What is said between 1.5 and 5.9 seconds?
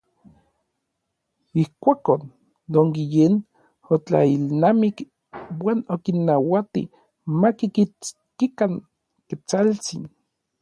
Ijkuakon, Don Guillén otlailnamik uan